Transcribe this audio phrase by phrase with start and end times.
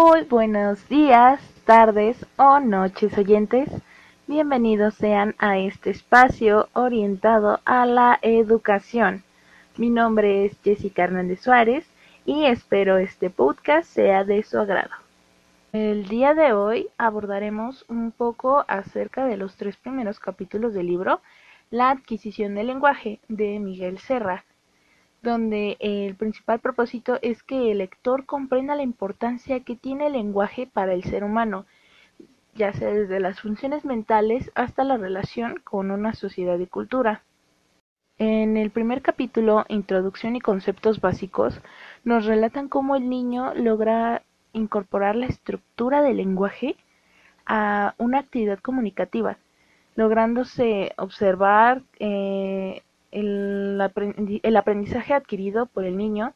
[0.00, 3.68] Muy buenos días, tardes o noches oyentes.
[4.28, 9.24] Bienvenidos sean a este espacio orientado a la educación.
[9.76, 11.84] Mi nombre es Jessica Hernández Suárez
[12.24, 14.94] y espero este podcast sea de su agrado.
[15.72, 21.22] El día de hoy abordaremos un poco acerca de los tres primeros capítulos del libro
[21.72, 24.44] La adquisición del lenguaje de Miguel Serra
[25.22, 30.66] donde el principal propósito es que el lector comprenda la importancia que tiene el lenguaje
[30.66, 31.66] para el ser humano,
[32.54, 37.22] ya sea desde las funciones mentales hasta la relación con una sociedad y cultura.
[38.18, 41.60] En el primer capítulo, Introducción y conceptos básicos,
[42.04, 46.76] nos relatan cómo el niño logra incorporar la estructura del lenguaje
[47.46, 49.38] a una actividad comunicativa,
[49.94, 56.34] lográndose observar eh, el, aprendizaje adquirido por el niño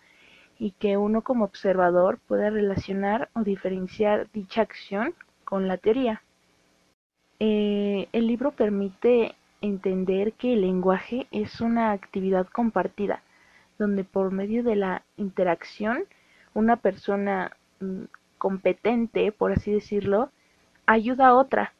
[0.58, 6.22] y que uno como observador pueda relacionar o diferenciar dicha acción con la teoría.
[7.40, 13.22] Eh, el libro permite entender que el lenguaje es una actividad compartida,
[13.78, 16.04] donde por medio de la interacción
[16.54, 18.02] una persona mm,
[18.38, 20.30] competente, por así decirlo,
[20.86, 21.72] ayuda a otra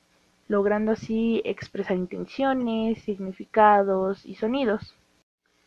[0.53, 4.95] logrando así expresar intenciones, significados y sonidos.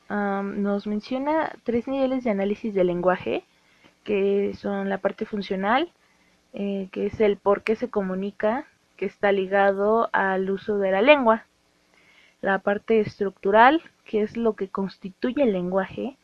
[0.09, 3.43] nos menciona tres niveles de análisis del lenguaje,
[4.03, 5.91] que son la parte funcional,
[6.53, 11.01] eh, que es el por qué se comunica, que está ligado al uso de la
[11.01, 11.45] lengua.
[12.41, 16.17] La parte estructural, que es lo que constituye el lenguaje,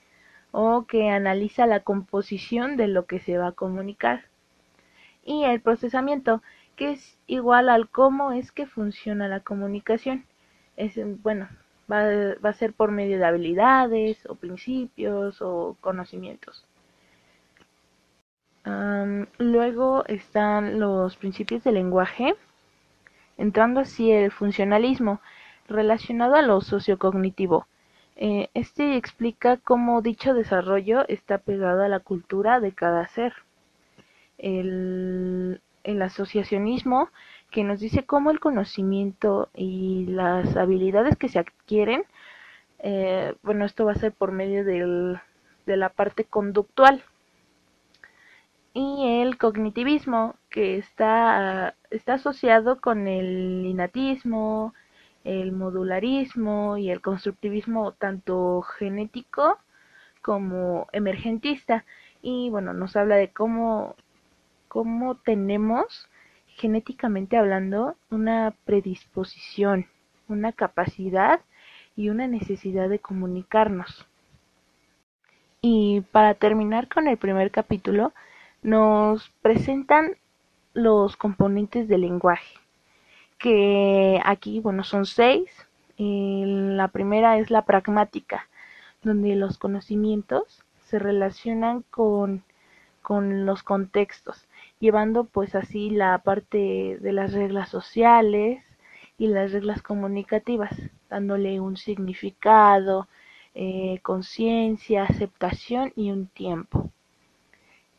[0.51, 4.25] o que analiza la composición de lo que se va a comunicar.
[5.23, 6.41] Y el procesamiento,
[6.75, 10.25] que es igual al cómo es que funciona la comunicación.
[10.78, 11.50] Es, bueno,
[11.91, 12.03] va,
[12.44, 16.66] va a ser por medio de habilidades o principios o conocimientos.
[19.38, 22.35] luego están los principios del lenguaje,
[23.38, 25.19] entrando así el funcionalismo
[25.68, 27.68] relacionado a lo sociocognitivo.
[28.16, 33.34] Eh, este explica cómo dicho desarrollo está pegado a la cultura de cada ser.
[34.38, 37.09] El, el asociacionismo
[37.52, 42.06] que nos dice cómo el conocimiento y las habilidades que se adquieren,
[42.80, 45.19] eh, bueno, esto va a ser por medio del,
[45.66, 47.03] de la parte conductual.
[48.74, 54.74] Y el cognitivismo, que está, está asociado con el innatismo,
[55.24, 59.59] el modularismo y el constructivismo tanto genético
[60.22, 61.86] como emergentista.
[62.22, 63.96] Y bueno, nos habla de cómo
[64.71, 66.07] cómo tenemos,
[66.47, 69.87] genéticamente hablando, una predisposición,
[70.29, 71.41] una capacidad
[71.97, 74.07] y una necesidad de comunicarnos.
[75.59, 78.13] Y para terminar con el primer capítulo,
[78.61, 80.15] nos presentan
[80.73, 82.55] los componentes del lenguaje,
[83.38, 85.51] que aquí, bueno, son seis.
[85.97, 88.47] la primera es la pragmática,
[89.03, 92.45] donde los conocimientos se relacionan con,
[93.01, 94.47] con los contextos
[94.81, 98.62] llevando pues así la parte de las reglas sociales
[99.18, 100.72] y las reglas comunicativas,
[101.09, 103.08] dándole un significado,
[103.53, 106.92] eh, conciencia, aceptación y un tiempo.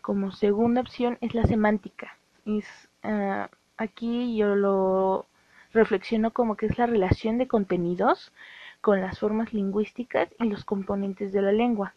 [0.03, 2.19] Como segunda opción es la semántica.
[2.45, 2.67] Es,
[3.05, 5.27] ah, aquí yo lo
[5.73, 8.33] reflexiono como que es la relación de contenidos
[8.81, 11.95] con las formas lingüísticas y los componentes de la lengua.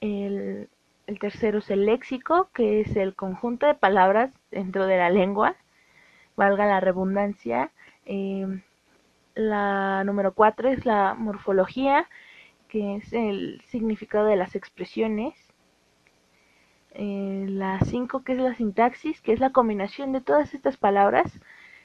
[0.00, 0.68] El,
[1.06, 5.56] el tercero es el léxico, que es el conjunto de palabras dentro de la lengua,
[6.36, 7.70] valga la redundancia.
[8.04, 8.62] Em,
[9.34, 12.08] la número cuatro es la morfología,
[12.68, 15.34] que es el significado de las expresiones.
[16.94, 21.40] Eh, la cinco, que es la sintaxis, que es la combinación de todas estas palabras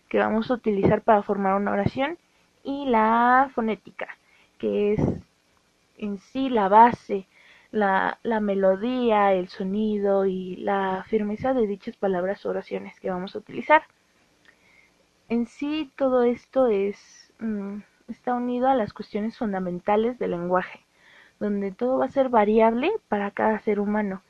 [0.10, 2.18] que vamos a utilizar para formar una oración.
[2.64, 4.08] Y la fonética,
[4.60, 5.02] que es
[5.98, 7.28] en sí la base
[7.72, 13.36] la, la melodía, el sonido y la firmeza de dichas palabras o oraciones que vamos
[13.36, 13.84] a utilizar.
[15.30, 17.80] En sí todo esto es mm,
[18.10, 20.82] está unido a las cuestiones fundamentales del lenguaje,
[21.40, 24.22] donde todo va a ser variable para cada ser humano,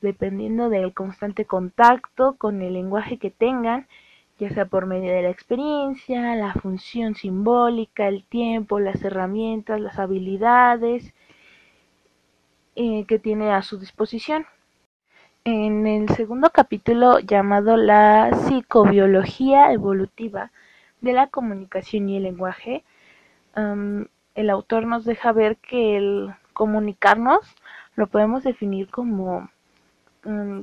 [0.00, 3.86] dependiendo del constante contacto con el lenguaje que tengan,
[4.38, 9.98] ya sea por medio de la experiencia, la función simbólica, el tiempo, las herramientas, las
[9.98, 11.12] habilidades,
[12.80, 14.46] eh, que tiene a su disposición.
[15.42, 20.52] En el segundo capítulo llamado La psicobiología evolutiva
[21.00, 22.84] de la comunicación y el lenguaje,
[23.56, 27.40] el autor nos deja ver que el comunicarnos
[27.96, 29.50] lo podemos definir como,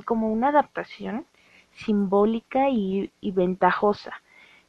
[0.06, 1.26] como una adaptación
[1.74, 4.14] simbólica y, ventajosa,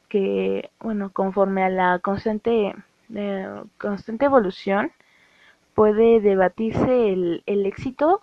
[0.09, 2.75] que, bueno, conforme a la constante,
[3.15, 4.91] eh, constante evolución,
[5.77, 8.23] puede debatirse el, el éxito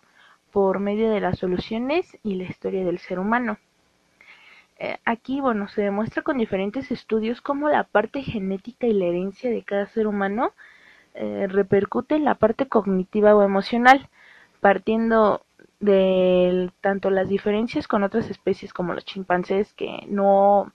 [0.52, 3.60] por medio de las soluciones y la historia del ser humano.
[4.80, 9.52] Eh, aquí, bueno, se demuestra con diferentes estudios cómo la parte genética y la herencia
[9.52, 10.52] de cada ser humano
[11.14, 14.10] eh, repercute en la parte cognitiva o emocional,
[14.60, 15.46] partiendo
[15.80, 20.74] de tanto las diferencias con otras especies como los chimpancés que no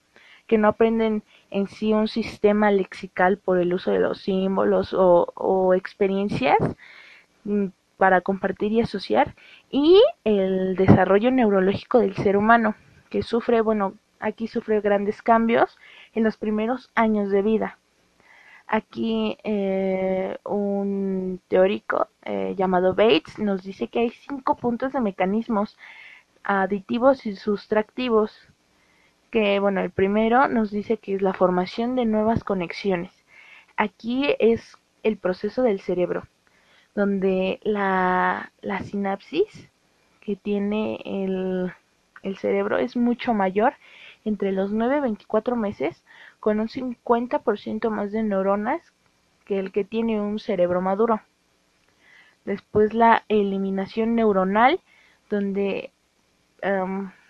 [0.48, 5.74] que no aprenden en sí un sistema lexical por el uso de los símbolos o,
[5.74, 6.58] experiencias
[7.44, 7.66] mm,
[7.96, 9.36] para compartir y asociar
[9.70, 12.74] y el desarrollo neurológico del ser humano
[13.10, 15.78] que sufre, bueno, aquí sufre grandes cambios
[16.14, 17.78] en los primeros años de vida.
[18.66, 25.76] Aquí eh, un teórico eh, llamado Bates nos dice que hay cinco puntos de mecanismos
[26.44, 28.32] aditivos y sustractivos.
[29.30, 33.12] Que bueno, el primero nos dice que es la formación de nuevas conexiones.
[33.76, 36.26] Aquí es el proceso del cerebro,
[36.94, 39.68] donde la, la sinapsis
[40.20, 41.72] que tiene el,
[42.22, 43.74] el cerebro es mucho mayor
[44.24, 46.02] entre los 9 y 24 meses
[46.40, 48.80] con un 50% más de neuronas
[49.44, 51.20] que el que tiene un cerebro maduro.
[52.44, 54.80] Después la eliminación neuronal,
[55.30, 55.90] donde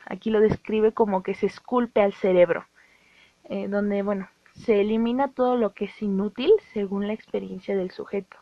[0.08, 2.66] aquí lo describe como que se esculpe al cerebro,
[3.44, 8.36] eh, donde bueno, se elimina todo lo que es inútil según la experiencia del sujeto.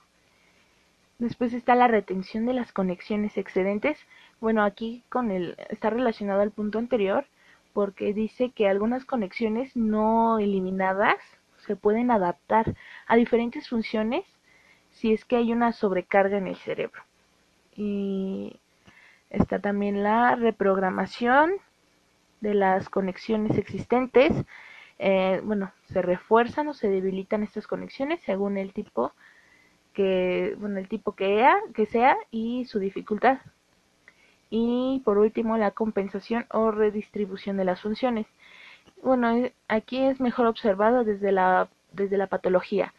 [1.18, 3.98] Después está la retención de las conexiones excedentes.
[4.40, 7.26] Bueno, aquí con el está relacionado al punto anterior
[7.72, 11.16] porque dice que algunas conexiones no eliminadas
[11.66, 12.74] se pueden adaptar
[13.06, 14.24] a diferentes funciones
[14.90, 17.02] si es que hay una sobrecarga en el cerebro.
[17.74, 18.58] Y
[19.36, 21.52] está también la reprogramación
[22.40, 24.32] de las conexiones existentes.
[24.98, 29.12] Eh, bueno, se refuerzan o se debilitan estas conexiones según el tipo
[29.94, 33.38] que, bueno, el tipo que, que sea y su dificultad.
[34.50, 38.26] Y por último, la compensación o redistribución de las funciones.
[39.02, 42.94] Bueno, eh, aquí es mejor observado desde la, desde la patología,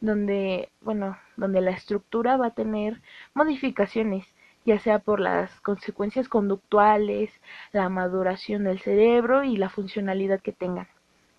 [0.00, 3.00] donde, bueno, donde la estructura va a tener
[3.34, 4.26] modificaciones,
[4.64, 7.30] ya sea por las consecuencias conductuales,
[7.72, 10.88] la maduración del cerebro y la funcionalidad que tengan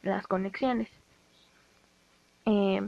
[0.04, 0.90] las conexiones.
[2.46, 2.88] Eh,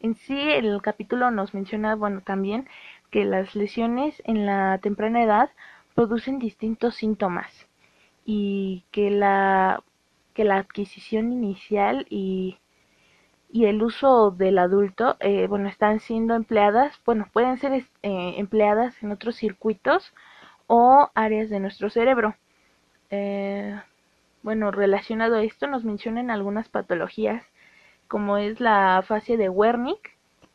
[0.00, 2.68] en sí, el capítulo nos menciona, bueno, también
[3.10, 5.50] que las lesiones en la temprana edad
[5.94, 7.68] producen distintos síntomas
[8.24, 9.82] y que la,
[10.34, 12.58] que la adquisición inicial y,
[13.52, 17.86] y el uso del adulto, eh, bueno, están siendo empleadas, bueno, pueden ser eh,
[18.38, 20.14] empleadas en otros circuitos
[20.66, 22.34] o áreas de nuestro cerebro.
[23.10, 23.78] Eh,
[24.42, 27.44] bueno, relacionado a esto nos mencionan algunas patologías
[28.08, 30.10] como es la fase de Wernicke,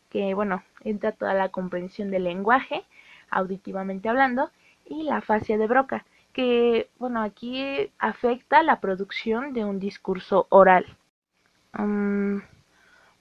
[0.10, 2.84] que bueno, entra toda la comprensión del lenguaje,
[3.30, 4.50] auditivamente hablando,
[4.86, 10.86] y la fascia de Broca, que bueno, aquí afecta la producción de un discurso oral.
[11.74, 12.40] Mm,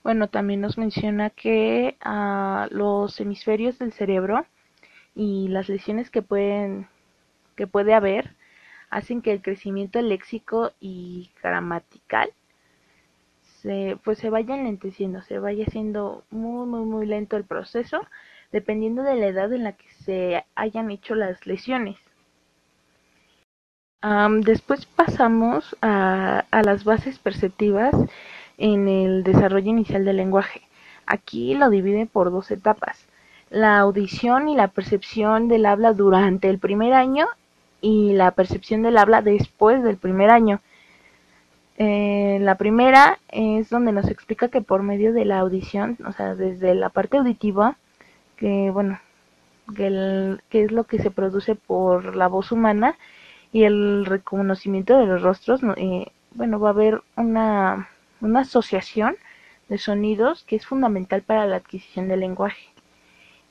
[0.06, 4.46] bueno, también nos menciona que ah, los hemisferios del cerebro
[5.16, 6.86] y las lesiones que pueden
[7.56, 8.36] que puede haber
[8.88, 12.28] hacen que el crecimiento léxico y gramatical
[13.62, 18.00] se, pues se vaya enlenteciendo, se vaya haciendo muy muy muy lento el proceso
[18.52, 21.98] dependiendo de la edad en la que se hayan hecho las lesiones.
[24.42, 27.92] después pasamos a, a, las bases perceptivas
[28.58, 30.62] en el desarrollo inicial del lenguaje.
[31.06, 33.06] Aquí lo divide por dos etapas.
[33.50, 37.26] La audición y la percepción del habla durante el primer año
[37.80, 40.60] y la percepción del habla después del primer año.
[41.78, 46.34] Eh, la primera es donde nos explica que por medio de la audición, o sea,
[46.34, 47.76] desde la parte auditiva,
[48.36, 48.98] que bueno,
[49.74, 52.96] que, es lo que se produce por la voz humana
[53.52, 57.88] y el reconocimiento de los rostros, eh, bueno, va a haber una,
[58.20, 59.16] una asociación
[59.68, 62.68] de sonidos que es fundamental para la adquisición del lenguaje.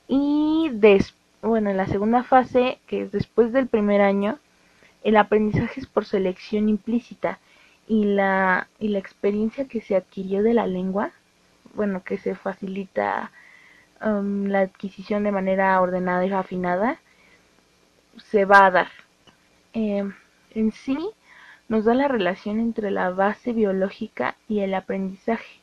[0.08, 4.38] Y des, bueno, en la segunda fase, que es después del primer año,
[5.04, 7.38] el aprendizaje es por selección implícita
[7.86, 11.12] y la, y la experiencia que se adquirió de la lengua,
[11.74, 13.30] bueno, que se facilita
[14.00, 16.98] Um, la adquisición de manera ordenada y afinada
[18.18, 18.88] se va a dar.
[19.72, 20.04] Eh,
[20.50, 20.98] en sí,
[21.68, 25.60] nos da la relación entre la base biológica y el aprendizaje,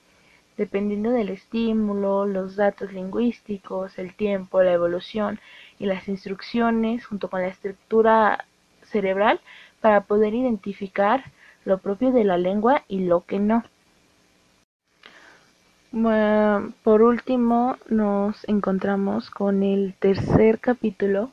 [0.58, 5.40] dependiendo del estímulo, los datos lingüísticos, el tiempo, la evolución
[5.80, 8.46] y las instrucciones, junto con la estructura
[8.84, 9.40] cerebral,
[9.82, 11.24] para poder identificar
[11.66, 13.64] lo propio de la lengua y lo que no.
[16.84, 21.32] por último, nos encontramos con el tercer capítulo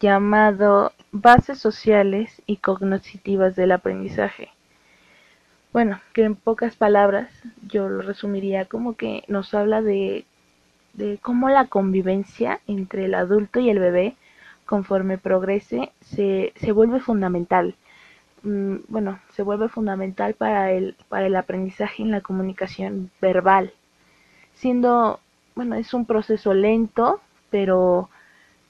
[0.00, 4.50] llamado Bases sociales y cognitivas del aprendizaje.
[5.72, 7.30] Bueno, que en pocas palabras
[7.66, 10.24] yo lo resumiría como que nos habla de,
[10.94, 14.16] de cómo la convivencia entre el adulto y el bebé
[14.66, 17.74] conforme progrese se, se vuelve fundamental.
[18.42, 23.72] Mm, bueno, se vuelve fundamental para el, para el aprendizaje en la comunicación verbal.
[24.54, 25.20] Siendo,
[25.54, 28.10] bueno, es un proceso lento, pero,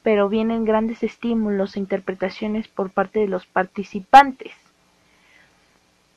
[0.02, 4.52] pero vienen grandes estímulos e interpretaciones por parte de los participantes.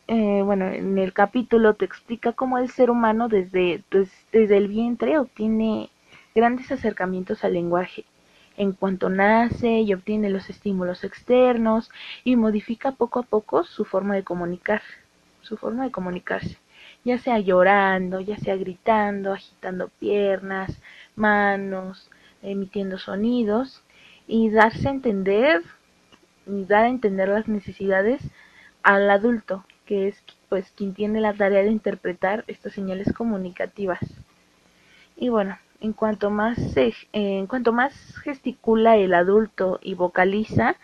[0.08, 3.84] Eh, bueno, en el capítulo te explica cómo el ser humano desde,
[4.32, 5.90] desde el vientre obtiene
[6.36, 8.06] grandes acercamientos al lenguaje.
[8.58, 11.90] En cuanto nace y obtiene los estímulos externos
[12.24, 14.82] y modifica poco a poco su forma de comunicar,
[15.42, 16.58] su forma de comunicarse,
[17.06, 20.82] ya sea llorando, ya sea gritando, agitando piernas,
[21.16, 22.10] manos,
[22.41, 23.83] emitiendo sonidos
[24.27, 25.62] y darse a entender
[26.48, 28.21] y dar a entender las necesidades
[28.83, 34.00] al adulto que es pues quien tiene la tarea de interpretar estas señales comunicativas.
[35.17, 36.57] Y bueno, en cuanto más
[37.12, 40.77] en cuanto más gesticula el adulto y vocaliza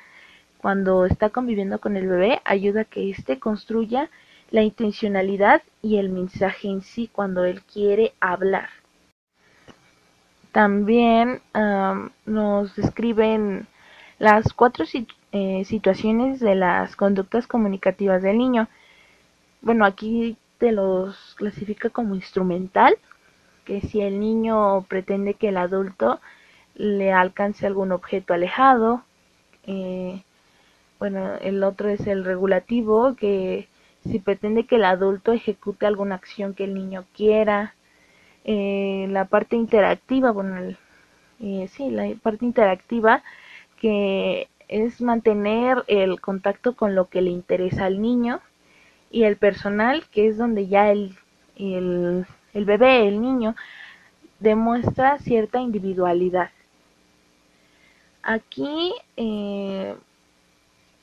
[0.58, 4.10] cuando está conviviendo con el bebé, ayuda a que éste construya
[4.52, 8.68] la intencionalidad y el mensaje en sí cuando él quiere hablar.
[10.52, 11.42] También
[12.26, 13.68] nos describen
[14.20, 14.86] las cuatro
[15.32, 18.68] eh, situaciones de las conductas comunicativas del niño.
[19.62, 22.98] Bueno, aquí te los clasifica como instrumental,
[23.66, 26.20] que si el niño pretende que el adulto
[26.76, 29.04] le alcance algún objeto alejado,
[29.66, 30.24] eh,
[31.00, 33.68] bueno, el otro es el regulativo, que
[34.10, 37.76] si pretende que el adulto ejecute alguna acción que el niño quiera,
[38.46, 40.76] eh, la parte interactiva, bueno,
[41.40, 43.24] eh, sí, la parte interactiva
[43.80, 48.42] que es mantener el contacto con lo que le interesa al niño,
[49.12, 51.16] y el personal, que es donde ya el,
[51.58, 53.56] el, el bebé, el niño,
[54.40, 56.50] demuestra cierta individualidad.
[58.24, 59.96] Aquí, eh,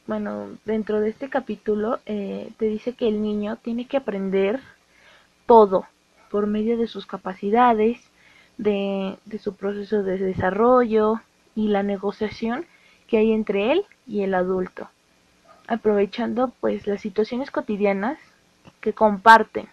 [0.07, 4.61] bueno, dentro de este capítulo eh, te dice que el niño tiene que aprender
[5.47, 5.87] todo
[6.35, 8.00] por medio de sus capacidades,
[8.59, 11.21] de, su proceso de desarrollo
[11.55, 12.67] y la negociación
[13.07, 14.91] que hay entre él y el adulto.
[15.69, 18.19] Aprovechando pues las situaciones cotidianas
[18.81, 19.69] que comparten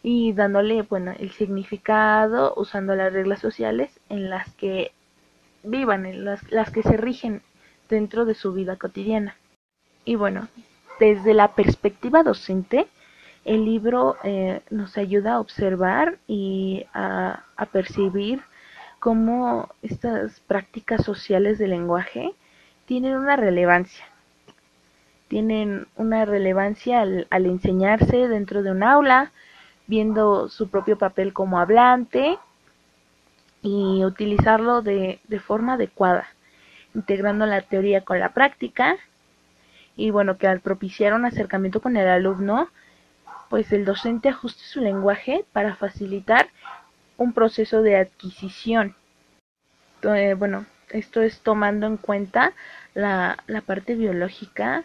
[0.00, 4.92] y dándole bueno el significado usando las reglas sociales en las que
[5.64, 7.42] vivan en las, las que se rigen
[7.88, 9.36] dentro de su vida cotidiana.
[10.04, 10.46] Y bueno
[11.00, 12.86] desde la perspectiva docente
[13.48, 18.42] el libro eh, nos ayuda a observar y a, percibir
[19.00, 22.34] cómo estas prácticas sociales del lenguaje
[22.84, 24.04] tienen una relevancia.
[25.28, 29.32] Tienen una relevancia al, enseñarse dentro de un aula,
[29.86, 32.38] viendo su propio papel como hablante
[33.62, 36.26] y utilizarlo de, de forma adecuada,
[36.94, 38.96] integrando la teoría con la práctica.
[39.96, 42.68] Y bueno, que al propiciar un acercamiento con el alumno,
[43.48, 46.48] pues el docente ajuste su lenguaje para facilitar
[47.16, 48.94] un proceso de adquisición.
[50.02, 52.52] bueno, esto es tomando en cuenta
[52.94, 54.84] la, la parte biológica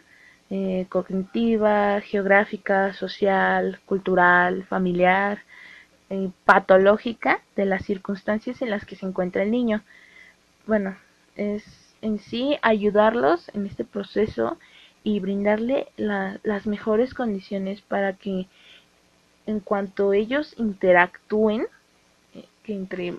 [0.56, 5.40] eh, cognitiva, geográfica, social, cultural, familiar,
[6.12, 9.82] eh, patológica de las circunstancias en las que se encuentra el niño.
[10.68, 10.96] Bueno,
[11.36, 11.64] es
[12.04, 14.60] en sí ayudarlos en este proceso
[15.04, 18.48] y brindarle las mejores condiciones para que
[19.46, 21.68] en cuanto ellos interactúen,
[22.34, 23.16] eh, que entre,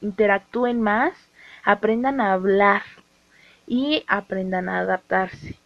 [0.00, 1.12] interactúen más,
[1.62, 2.82] aprendan a hablar
[3.66, 5.59] y aprendan a adaptarse.